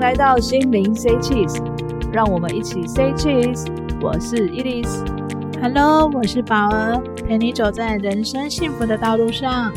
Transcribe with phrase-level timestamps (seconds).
[0.00, 1.62] 来到心灵 Say Cheese，
[2.10, 3.66] 让我们一起 Say Cheese。
[4.00, 5.04] 我是伊莉丝
[5.60, 9.70] ，Hello，我是宝儿，陪你走在人生幸福的道路上。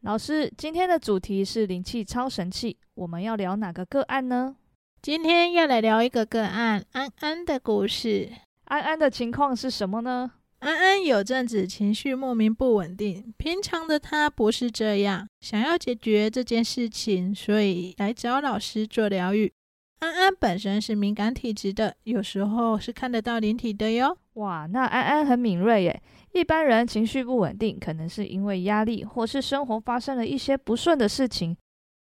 [0.00, 4.56] 老师，今天的主题是灵气超神器，我们要聊哪个个案呢？
[5.02, 8.30] 今天要来聊一个个案，安安的故事。
[8.64, 10.30] 安安的情况是什么呢？
[10.64, 15.28] 安安有阵子情绪莫名不稳定，平常的他不是这样。
[15.42, 19.52] 想要解决这件事情，所以来找老师做疗愈。
[19.98, 24.16] 安安本身是敏感体质的，有时候是看得到灵体的哟。
[24.34, 26.02] 哇，那安安很敏锐耶。
[26.32, 31.54] 一般人情绪不稳定，可能是因为压力，或是生活发生了一些不顺的事情。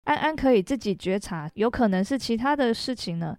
[0.05, 3.37] 安安可以自己觉察，有可能是其他的事情呢。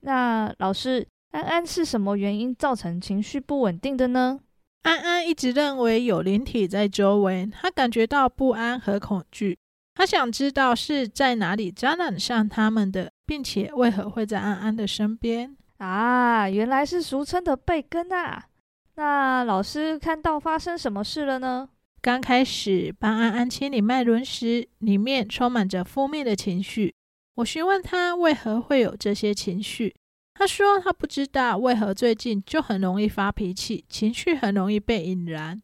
[0.00, 4.38] 那老师，安安是什么原因造成情绪不稳定的呢？
[4.82, 9.58] 安安一直认为有灵体在周围，他感觉到不安和恐惧。
[9.94, 16.48] 他想知道是在哪里沾染上他们的，并且为何会在安安的身边啊？
[16.48, 18.46] 原来是俗称的被根啊！
[18.94, 21.68] 那老师看到发生什么事了呢？
[22.00, 26.94] 刚开始帮安安清理脉轮时，里面充满着负面的情绪。
[27.34, 29.94] 我询问他为何会有这些情绪。
[30.38, 35.60] 他说他不知道为何最近就很容易发脾气，情绪很容易被引燃。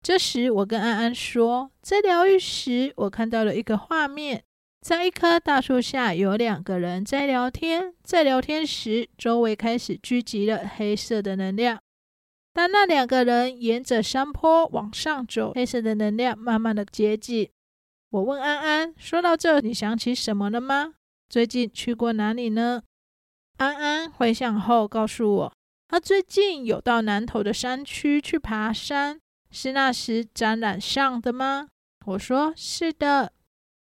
[0.00, 4.44] 这时我跟安安说，在疗愈时，我看到了一个画面，
[4.80, 11.80] 在一棵大树下有两个人在聊天，在聊天时周围开始聚集了黑色的能量。
[12.52, 17.50] 当那两个人沿着山坡往上走，黑色的能量慢慢的接近。
[18.10, 20.94] 我问安安，说到这，你想起什么了吗？
[21.28, 22.82] 最近去过哪里呢？
[23.58, 25.52] 安安回想后告诉我，
[25.88, 31.68] 他最近有到南投的山区去爬山，是那时沾染上的吗？
[32.06, 33.32] 我说是的，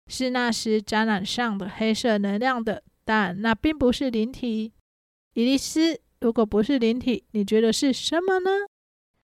[0.07, 4.71] 是那时沾染上的黑色能量的，但那并不是灵体。
[5.33, 8.51] 伊丽丝，如果不是灵体，你觉得是什么呢？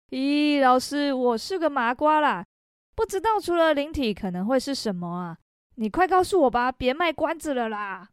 [0.09, 2.43] 咦，老师，我是个麻瓜啦，
[2.93, 5.37] 不知道除了灵体可能会是什么啊？
[5.75, 8.09] 你快告诉我吧，别卖关子了啦。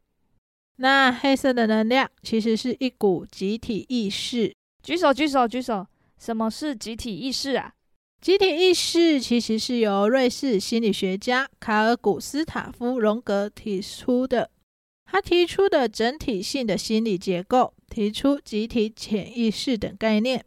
[0.81, 4.55] 那黑色的能量其实是一股集体意识。
[4.83, 5.87] 举手，举手，举手！
[6.19, 7.73] 什么是集体意识啊？
[8.21, 14.51] 集体意识其实是由瑞士心理学家卡尔古斯塔夫荣格提出的。
[15.05, 20.45] 他提出的整体性的心理结构，提出集体潜意识等概念，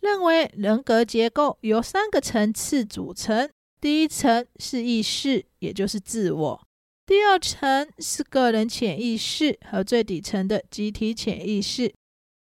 [0.00, 3.48] 认为人格结构由三个层次组成。
[3.80, 6.66] 第一层是意识，也就是自我。
[7.06, 11.92] 第二层是个人潜意识和最底层的集体潜意识，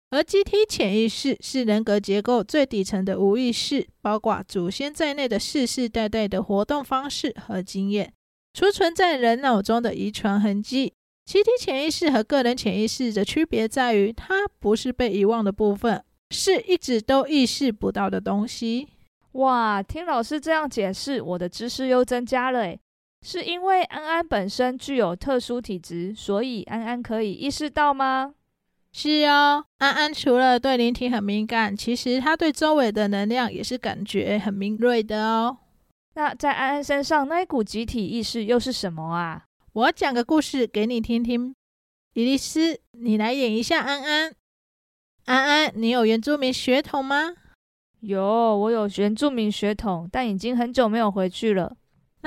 [0.09, 8.13] 而集体潜意识是人格结构最底层的无意识，包括祖先在内的世世代代的活动方式和经验，
[8.53, 10.93] 储存在人脑中的遗传痕迹。
[11.25, 18.87] 集体潜意识和个人潜意识的区别在于，它不是被遗忘的部分，是一直都意识不到的东西。
[19.33, 22.79] 哇，听老师这样解释，我的知识又增加了诶。
[23.27, 28.33] 是因为安安本身具有特殊体质，所以安安可以意识到吗？
[28.93, 35.57] 是哦，安安除了对灵体很敏感，其实他对周围的能量也是感觉很敏锐的哦。
[36.13, 39.43] 那在安安身上那一股集体意识又是什么啊？
[39.73, 41.53] 我讲个故事给你听听。
[42.13, 44.33] 伊莉丝，你来演一下安安。
[45.25, 47.33] 安安，你有原住民血统吗？
[47.99, 51.75] 有，我有原住民血统，但已经很久没有回去了。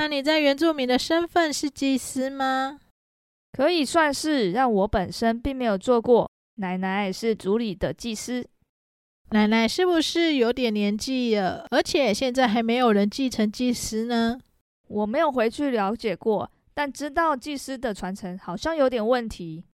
[0.00, 2.80] 那你在原住民的身份是祭司吗？
[3.52, 6.26] 可以算是，让我本身并没有做过。
[6.54, 8.48] 奶奶是族里的祭司。
[9.32, 11.66] 奶奶是不是有点年纪了？
[11.70, 14.40] 而且现在还没有人继承祭司呢？
[14.88, 19.66] 我没有回去了解过，但知道祭司的传承好像有点问题。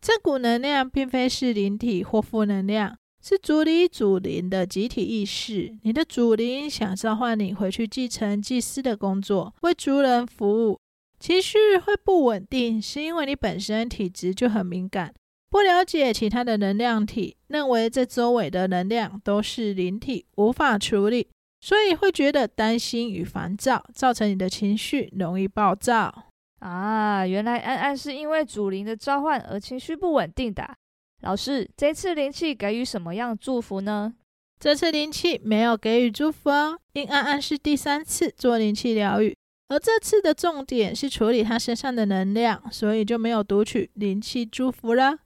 [0.00, 2.96] 这股能量并非是灵体或负能量。
[3.28, 10.78] 是族里祖灵的集体意识，你的祖灵想召唤你回去继承祭司的工作，为族人服务。
[11.18, 15.12] 情绪会不稳定，是因为你本身体质就很敏感，
[15.50, 21.26] 不了解其他的能量体，认为这周围的能量都是灵体，无法处理，
[21.60, 26.26] 所以会觉得担心与烦躁，造成你的情绪容易暴躁。
[26.60, 30.76] 啊，原来安安是因为祖灵的召唤而情绪不稳定的。
[31.22, 34.14] 老师，这次灵气给予什么样祝福呢？
[34.58, 39.36] 这次灵气没有给予祝福哦，因安安是第三次做灵气疗愈，
[39.68, 45.18] 而这次的重点是处理他身上的能量，所以就没有读取灵气祝福了。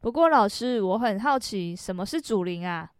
[0.00, 2.90] 不过老师，我很好奇，什么是祖灵啊？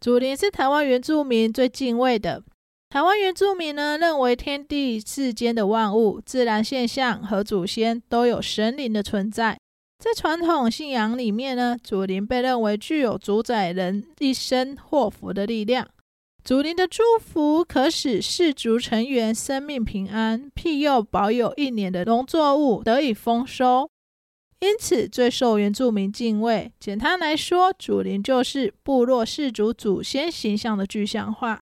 [0.00, 2.42] 祖灵是台湾原住民最敬畏的，
[2.88, 9.58] 台湾原住民呢，认为天地世间的万物、自然现象和祖先都有神灵的存在。
[9.98, 15.88] 在传统信仰里面呢，祖灵被认为具有主宰人一生祸福的力量。
[16.44, 23.90] 祖灵的祝福可使氏族成员生命平安，庇佑保有一年的农作物得以丰收，
[24.60, 26.72] 因此最受原住民敬畏。
[26.78, 31.58] 简单来说，祖灵就是部落氏族祖先形象的具象化。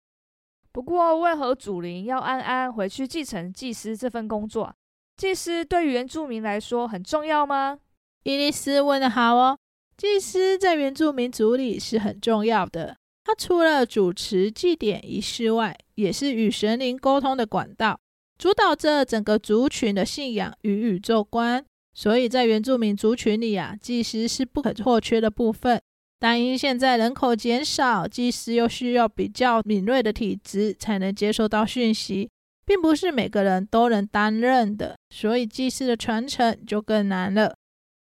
[0.72, 4.74] 不过，为何祖灵要安安回去继承祭司这份工作？
[5.18, 7.78] 祭司对原住民来说很重要吗？
[8.24, 9.58] 伊丽丝问的好哦，
[9.98, 12.96] 祭司在原住民族里是很重要的。
[13.26, 18.00] 他除了主持祭典仪式外，也是与神灵沟通的管道，
[18.38, 21.66] 主导着整个族群的信仰与宇宙观。
[21.94, 25.82] 所以在原住民族群里啊，祭司是不可或缺的部分。
[26.18, 32.30] 但因现在人口减少，祭司又需要比较敏锐的体质才能接收到讯息，
[32.66, 37.54] 并不是每个人都能担任的，所以祭司的传承就更难了。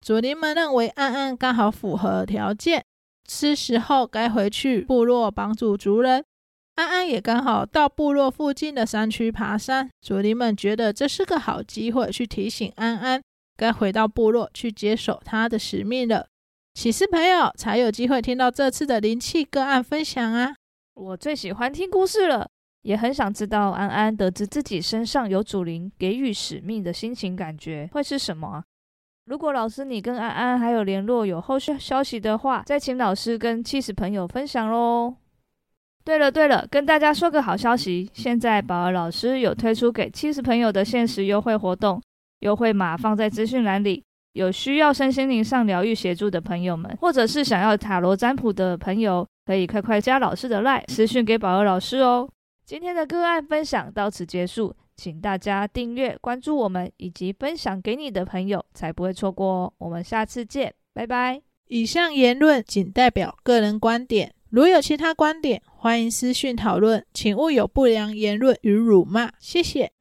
[0.00, 2.84] 祖灵们认为安安刚好符合条件，
[3.28, 6.24] 是时候该回去部落帮助族人。
[6.76, 13.20] 安安也刚好到部落附近的山区爬山，祖灵们觉得这是个好机会，去提醒安安
[13.56, 16.26] 该回到部落去接手他的使命了。
[16.74, 20.54] 起司朋友才有机会听到这次的灵气个案分享啊！
[20.94, 22.48] 我最喜欢听故事了，
[22.82, 28.62] 也很想知道安安得知自己身上有祖灵给予使命的心情感觉会是什么？
[29.28, 35.14] 如果老师你跟安安还有联络，有后续消息的话，再请老师跟起司朋友分享喽。
[36.02, 42.00] 对了对了，跟大家说个好消息，现在宝儿老师有推出给起司朋友的限时优惠活动，
[42.40, 44.02] 优惠码放在资讯栏里。
[44.32, 52.26] 有需要身心灵上疗愈协助的朋友们，或者是想要塔罗占卜的朋友，可以快快加老师的 LINE 私讯给宝儿老师哦。
[52.64, 54.74] 今天的个案分享到此结束。
[54.98, 59.72] 请大家订阅、关注我们，以及分享给你的朋友，才不会错过哦。
[59.78, 61.40] 我们下次见，拜拜。
[61.68, 69.30] 以上言论仅代表个人观点，如有其他观点，欢迎私讯讨论，请勿有不良言论与辱骂。
[69.38, 69.92] 谢谢。